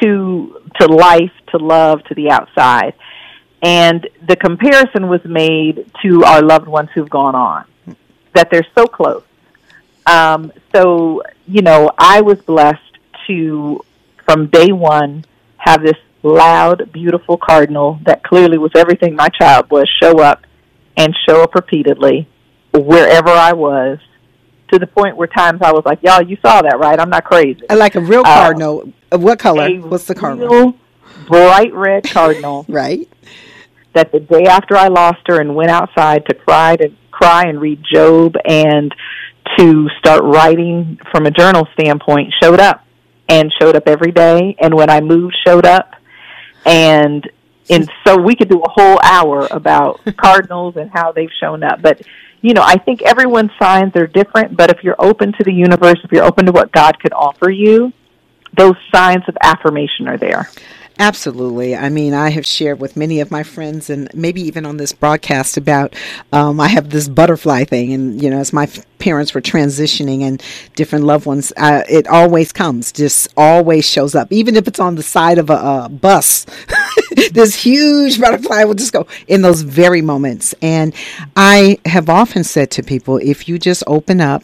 [0.00, 2.94] to to life, to love, to the outside.
[3.62, 7.64] And the comparison was made to our loved ones who've gone on,
[8.34, 9.24] that they're so close.
[10.06, 13.84] Um, so, you know, I was blessed to,
[14.24, 15.24] from day one,
[15.56, 20.46] have this loud, beautiful cardinal that clearly was everything my child was show up
[20.98, 22.28] and show up repeatedly
[22.74, 23.98] wherever I was
[24.72, 27.00] to the point where times I was like, y'all, you saw that, right?
[27.00, 27.62] I'm not crazy.
[27.70, 28.92] I like a real cardinal.
[29.10, 29.70] Uh, what color?
[29.80, 30.48] What's the cardinal?
[30.50, 30.74] real
[31.26, 33.08] bright red cardinal Right.
[33.94, 37.60] that the day after I lost her and went outside to cry to cry and
[37.60, 38.94] read Job and
[39.56, 42.84] to start writing from a journal standpoint showed up
[43.28, 44.56] and showed up every day.
[44.60, 45.92] And when I moved, showed up.
[46.64, 47.28] And
[47.70, 51.82] and so we could do a whole hour about cardinals and how they've shown up.
[51.82, 52.02] But
[52.40, 54.56] you know, I think everyone's signs are different.
[54.56, 57.50] But if you're open to the universe, if you're open to what God could offer
[57.50, 57.92] you,
[58.56, 60.48] those signs of affirmation are there.
[61.00, 61.76] Absolutely.
[61.76, 64.92] I mean, I have shared with many of my friends, and maybe even on this
[64.92, 65.94] broadcast, about
[66.32, 70.22] um, I have this butterfly thing, and you know, as my f- parents were transitioning
[70.22, 70.42] and
[70.74, 75.04] different loved ones, it always comes, just always shows up, even if it's on the
[75.04, 76.46] side of a, a bus.
[77.30, 80.92] this huge butterfly will just go in those very moments, and
[81.36, 84.42] I have often said to people, if you just open up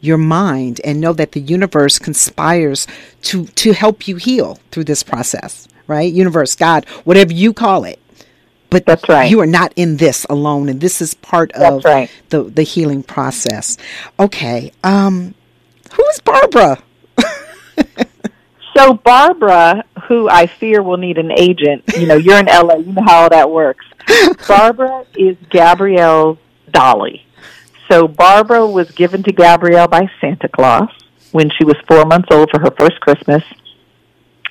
[0.00, 2.86] your mind and know that the universe conspires
[3.22, 7.98] to to help you heal through this process right universe god whatever you call it
[8.70, 9.30] but That's right.
[9.30, 12.10] you are not in this alone and this is part of right.
[12.28, 13.76] the the healing process
[14.20, 15.34] okay um
[15.92, 16.82] who's barbara
[18.78, 22.92] So Barbara, who I fear will need an agent, you know, you're in LA, you
[22.92, 23.84] know how all that works.
[24.46, 26.38] Barbara is Gabrielle's
[26.70, 27.26] dolly.
[27.90, 30.90] So Barbara was given to Gabrielle by Santa Claus
[31.32, 33.42] when she was four months old for her first Christmas.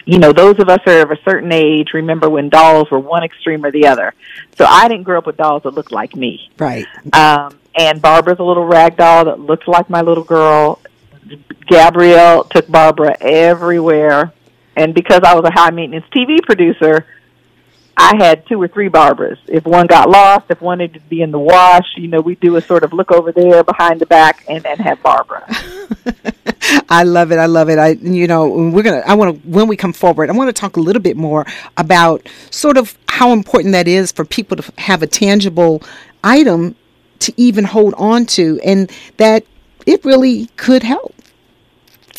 [0.08, 3.00] You know, those of us who are of a certain age remember when dolls were
[3.00, 4.14] one extreme or the other.
[4.58, 6.50] So I didn't grow up with dolls that looked like me.
[6.58, 10.80] right Um, and Barbara's a little rag doll that looks like my little girl.
[11.68, 14.32] Gabrielle took Barbara everywhere.
[14.78, 17.06] And because I was a high maintenance TV producer,
[18.00, 19.40] I had two or three Barbaras.
[19.48, 22.36] If one got lost, if one needed to be in the wash, you know, we
[22.36, 25.44] do a sort of look over there behind the back and, and have Barbara.
[26.90, 27.40] I love it.
[27.40, 27.80] I love it.
[27.80, 29.02] I, you know, we're gonna.
[29.06, 30.30] I want to when we come forward.
[30.30, 34.12] I want to talk a little bit more about sort of how important that is
[34.12, 35.82] for people to have a tangible
[36.24, 36.76] item
[37.20, 39.44] to even hold on to, and that
[39.88, 41.16] it really could help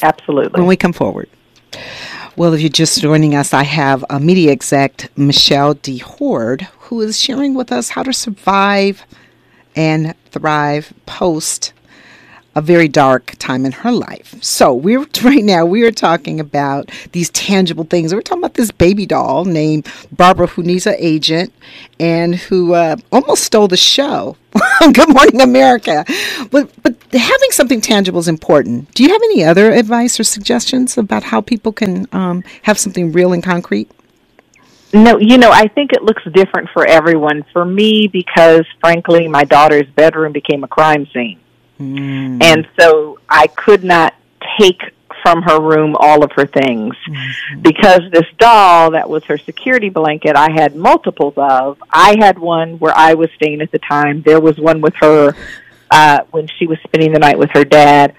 [0.02, 0.58] Absolutely.
[0.58, 1.28] when we come forward.
[2.38, 5.98] Well, if you're just joining us, I have a media exec, Michelle D.
[5.98, 9.04] Hord, who is sharing with us how to survive
[9.74, 11.72] and thrive post
[12.54, 14.34] a very dark time in her life.
[14.42, 18.14] So we're right now we are talking about these tangible things.
[18.14, 21.52] We're talking about this baby doll named Barbara, who needs an agent
[22.00, 24.36] and who uh, almost stole the show.
[24.92, 26.04] Good Morning America.
[26.50, 28.92] But but having something tangible is important.
[28.94, 33.12] Do you have any other advice or suggestions about how people can um, have something
[33.12, 33.90] real and concrete?
[34.92, 37.44] No, you know, I think it looks different for everyone.
[37.52, 41.38] For me, because frankly, my daughter's bedroom became a crime scene.
[42.42, 44.14] And so I could not
[44.58, 44.80] take
[45.22, 46.94] from her room all of her things.
[47.60, 51.82] Because this doll that was her security blanket, I had multiples of.
[51.90, 54.22] I had one where I was staying at the time.
[54.22, 55.34] There was one with her
[55.90, 58.14] uh, when she was spending the night with her dad.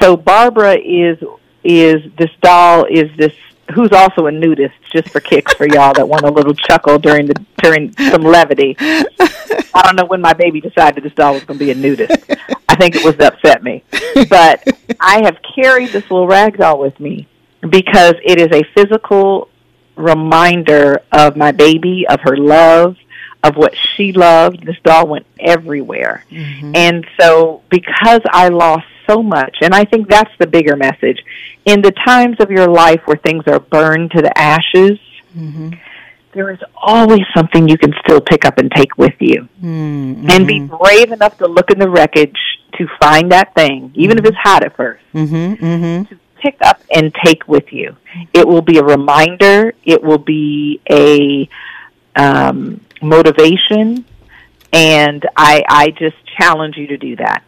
[0.00, 1.18] So Barbara is
[1.64, 3.32] is this doll is this
[3.74, 7.26] who's also a nudist just for kicks for y'all that want a little chuckle during
[7.26, 8.76] the during some levity.
[8.80, 12.30] I don't know when my baby decided this doll was going to be a nudist.
[12.72, 13.84] I think it was upset me.
[14.30, 14.66] But
[14.98, 17.28] I have carried this little rag doll with me
[17.68, 19.50] because it is a physical
[19.94, 22.96] reminder of my baby, of her love,
[23.44, 24.64] of what she loved.
[24.64, 26.24] This doll went everywhere.
[26.30, 26.74] Mm-hmm.
[26.74, 31.22] And so because I lost so much, and I think that's the bigger message,
[31.66, 34.98] in the times of your life where things are burned to the ashes,
[35.36, 35.72] mm-hmm.
[36.32, 39.48] There is always something you can still pick up and take with you.
[39.62, 42.38] And be brave enough to look in the wreckage
[42.78, 45.64] to find that thing, even if it's hot at 1st Mm-hmm.
[45.64, 46.04] Mm-hmm.
[46.14, 47.96] to pick up and take with you.
[48.32, 49.74] It will be a reminder.
[49.84, 51.48] It will be a
[52.16, 54.04] um, motivation,
[54.72, 57.44] and I, I just challenge you to do that.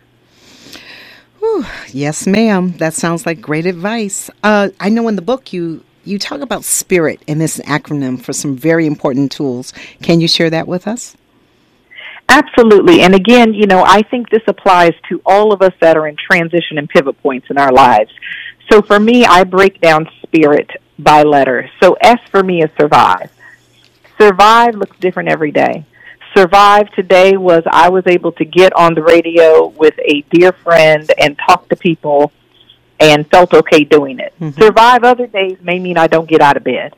[1.88, 2.73] Yes, ma'am.
[2.79, 4.31] That sounds like great advice.
[4.42, 8.33] Uh, I know in the book you you talk about spirit and this acronym for
[8.33, 9.73] some very important tools.
[10.03, 11.17] Can you share that with us?
[12.29, 13.03] Absolutely.
[13.03, 16.17] And again, you know, I think this applies to all of us that are in
[16.17, 18.11] transition and pivot points in our lives.
[18.71, 21.71] So for me, I break down spirit by letter.
[21.83, 23.31] So S for me is survive.
[24.19, 25.85] Survive looks different every day.
[26.35, 31.13] Survive today was I was able to get on the radio with a dear friend
[31.19, 32.33] and talk to people
[33.01, 34.33] and felt okay doing it.
[34.55, 36.95] Survive other days may mean I don't get out of bed.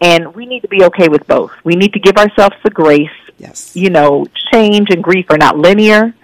[0.00, 1.52] And we need to be okay with both.
[1.64, 3.08] We need to give ourselves the grace
[3.40, 3.74] Yes.
[3.74, 6.14] you know, change and grief are not linear.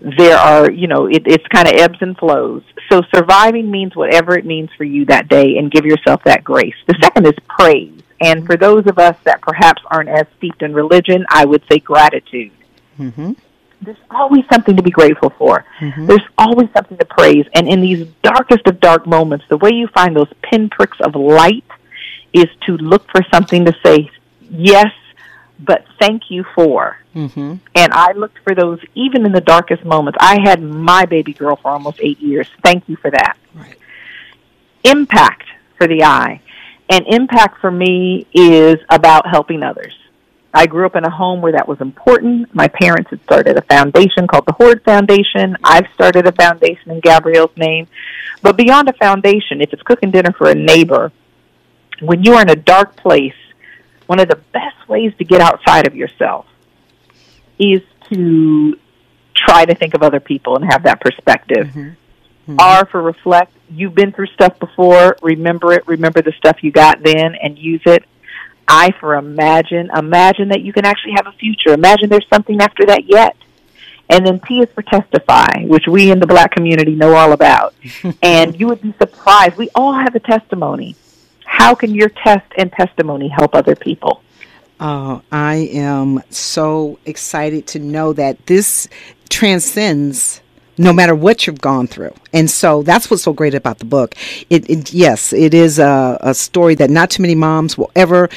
[0.00, 2.62] There are, you know, it, it's kind of ebbs and flows.
[2.88, 6.74] So surviving means whatever it means for you that day and give yourself that grace.
[6.86, 8.00] The second is praise.
[8.20, 11.78] And for those of us that perhaps aren't as steeped in religion, I would say
[11.78, 12.52] gratitude.
[12.98, 13.32] Mm-hmm.
[13.82, 15.64] There's always something to be grateful for.
[15.78, 16.06] Mm-hmm.
[16.06, 17.46] There's always something to praise.
[17.54, 21.64] And in these darkest of dark moments, the way you find those pinpricks of light
[22.32, 24.10] is to look for something to say,
[24.50, 24.92] yes,
[25.58, 26.98] but thank you for.
[27.14, 27.54] Mm-hmm.
[27.74, 30.18] And I looked for those even in the darkest moments.
[30.20, 32.48] I had my baby girl for almost eight years.
[32.62, 33.36] Thank you for that.
[33.54, 33.76] Right.
[34.84, 35.44] Impact
[35.76, 36.40] for the eye.
[36.88, 39.94] And impact for me is about helping others.
[40.52, 42.52] I grew up in a home where that was important.
[42.54, 45.56] My parents had started a foundation called the Hord Foundation.
[45.62, 47.86] I've started a foundation in Gabrielle's name.
[48.42, 51.12] But beyond a foundation, if it's cooking dinner for a neighbor,
[52.00, 53.34] when you are in a dark place,
[54.06, 56.46] one of the best ways to get outside of yourself
[57.58, 58.76] is to
[59.36, 61.68] try to think of other people and have that perspective.
[61.68, 62.56] Mm-hmm.
[62.58, 63.52] R for reflect.
[63.68, 65.16] You've been through stuff before.
[65.22, 65.86] Remember it.
[65.86, 68.04] Remember the stuff you got then and use it.
[68.68, 69.90] I for imagine.
[69.96, 71.72] Imagine that you can actually have a future.
[71.72, 73.36] Imagine there's something after that yet.
[74.08, 77.74] And then T is for testify, which we in the black community know all about.
[78.22, 79.56] and you would be surprised.
[79.56, 80.96] We all have a testimony.
[81.44, 84.22] How can your test and testimony help other people?
[84.80, 88.88] Oh, I am so excited to know that this
[89.28, 90.40] transcends
[90.80, 92.14] no matter what you've gone through.
[92.32, 94.14] And so that's what's so great about the book.
[94.48, 98.30] It, it yes, it is a, a story that not too many moms will ever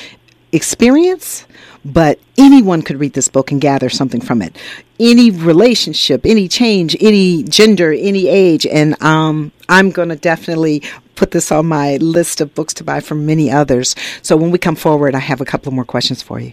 [0.52, 1.46] experience,
[1.86, 4.58] but anyone could read this book and gather something from it.
[5.00, 10.84] Any relationship, any change, any gender, any age, and um, I'm going to definitely
[11.16, 13.96] put this on my list of books to buy from many others.
[14.22, 16.52] So when we come forward, I have a couple more questions for you.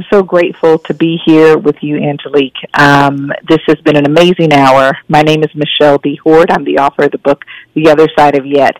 [0.00, 2.56] I'm so grateful to be here with you, Angelique.
[2.72, 4.96] Um, this has been an amazing hour.
[5.08, 6.16] My name is Michelle D.
[6.24, 6.50] Hord.
[6.50, 7.44] I'm the author of the book,
[7.74, 8.78] The Other Side of Yet.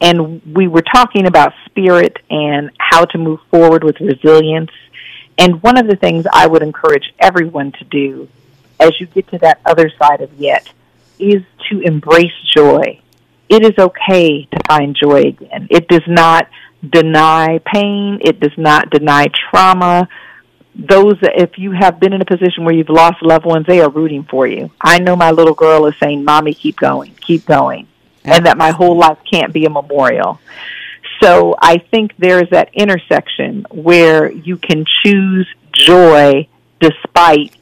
[0.00, 4.70] And we were talking about spirit and how to move forward with resilience.
[5.36, 8.28] And one of the things I would encourage everyone to do
[8.78, 10.72] as you get to that other side of Yet
[11.18, 13.00] is to embrace joy.
[13.48, 15.66] It is okay to find joy again.
[15.70, 16.48] It does not
[16.88, 18.20] deny pain.
[18.20, 20.08] It does not deny trauma
[20.74, 23.90] those if you have been in a position where you've lost loved ones they are
[23.90, 24.70] rooting for you.
[24.80, 27.88] I know my little girl is saying mommy keep going keep going
[28.24, 30.40] and that my whole life can't be a memorial.
[31.20, 36.48] So i think there's that intersection where you can choose joy
[36.80, 37.56] despite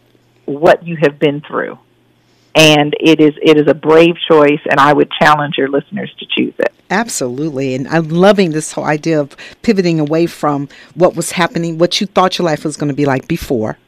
[0.47, 1.79] what you have been through
[2.55, 6.27] and it is it is a brave choice and i would challenge your listeners to
[6.27, 7.77] choose it Absolutely.
[7.77, 12.07] And I'm loving this whole idea of pivoting away from what was happening, what you
[12.09, 13.79] thought your life was going to be like before,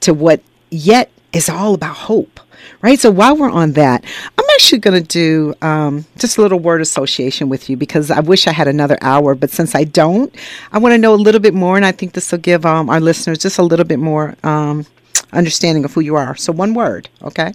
[0.00, 2.40] to what yet is all about hope,
[2.82, 2.98] right?
[2.98, 4.04] So while we're on that,
[4.36, 8.18] I'm actually going to do um, just a little word association with you because I
[8.18, 10.34] wish I had another hour, but since I don't,
[10.72, 11.76] I want to know a little bit more.
[11.76, 14.86] And I think this will give um, our listeners just a little bit more um,
[15.34, 16.34] understanding of who you are.
[16.36, 17.52] So one word, okay?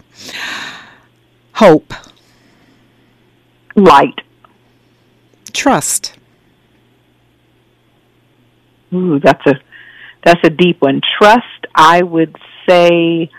[1.54, 1.94] Hope.
[3.76, 4.22] Light.
[5.54, 6.14] Trust.
[8.94, 9.56] Ooh, that's a
[10.24, 11.02] that's a deep one.
[11.18, 12.36] Trust, I would
[12.68, 13.30] say,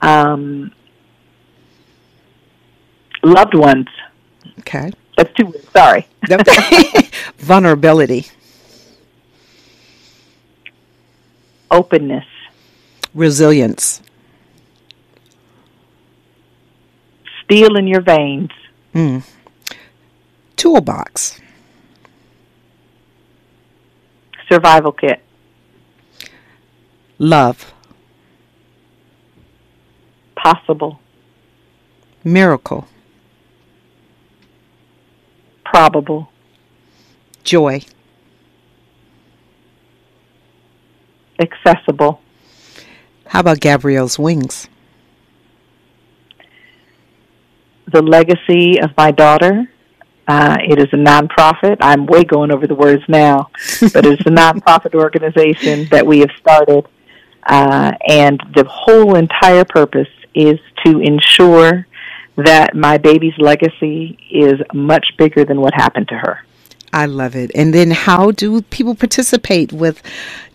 [0.00, 0.72] um,
[3.22, 3.88] loved ones.
[4.60, 4.92] Okay.
[5.16, 5.68] That's two words.
[5.72, 6.06] Sorry.
[7.38, 8.26] Vulnerability.
[11.70, 12.24] Openness.
[13.14, 14.02] Resilience.
[17.44, 18.50] Steel in your veins.
[18.94, 19.24] Mm.
[20.56, 21.40] Toolbox.
[24.48, 25.22] Survival kit.
[27.18, 27.72] Love.
[30.36, 31.00] Possible.
[32.24, 32.86] Miracle.
[35.64, 36.30] Probable.
[37.44, 37.82] Joy.
[41.38, 42.20] Accessible.
[43.30, 44.66] How about Gabrielle's wings?
[47.86, 49.70] The legacy of my daughter.
[50.26, 51.76] Uh, it is a nonprofit.
[51.80, 53.50] I'm way going over the words now,
[53.92, 56.88] but it's a nonprofit organization that we have started,
[57.44, 61.86] uh, and the whole entire purpose is to ensure
[62.34, 66.44] that my baby's legacy is much bigger than what happened to her.
[66.92, 67.52] I love it.
[67.54, 70.02] And then how do people participate with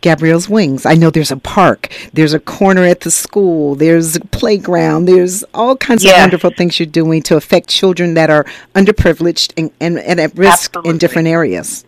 [0.01, 0.86] Gabrielle's Wings?
[0.86, 5.43] I know there's a park, there's a corner at the school, there's a playground, there's
[5.53, 6.15] all kinds Yes.
[6.17, 10.38] of wonderful things you're doing to affect children that are underprivileged and, and, and at
[10.38, 10.89] risk Absolutely.
[10.91, 11.86] in different areas.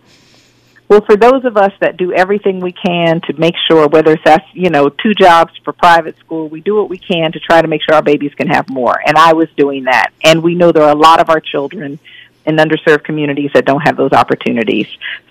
[0.90, 4.24] Well, for those of us that do everything we can to make sure, whether it's
[4.24, 7.62] that's, you know, two jobs for private school, we do what we can to try
[7.62, 8.98] to make sure our babies can have more.
[9.06, 10.14] And I was doing that.
[10.24, 12.00] And we know there are a lot of our children
[12.48, 14.88] in underserved communities that don't have those opportunities.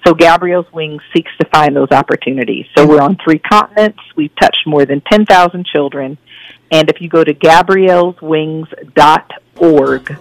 [0.06, 2.66] So Gabrielle's Wings seeks to find those opportunities.
[2.76, 4.00] So we're on three continents.
[4.14, 6.18] We've touched more than 10,000 children.
[6.70, 10.18] And if you go to gabrielleswings.org,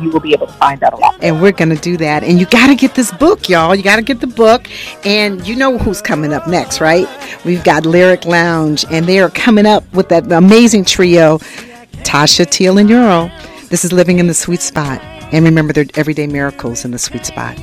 [0.00, 1.16] you will be able to find out a lot.
[1.20, 2.22] And we're going to do that.
[2.22, 3.74] And you got to get this book, y'all.
[3.74, 4.68] You got to get the book.
[5.04, 7.08] And you know who's coming up next, right?
[7.44, 11.38] We've got Lyric Lounge, and they are coming up with that amazing trio,
[12.02, 13.30] Tasha Teal and Euro.
[13.68, 15.00] This is Living in the Sweet Spot.
[15.32, 17.58] And remember, there are everyday miracles in the sweet spot.